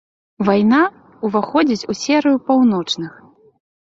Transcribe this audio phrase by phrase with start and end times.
[0.47, 0.79] Вайна
[1.27, 3.13] ўваходзіць у серыю паўночных.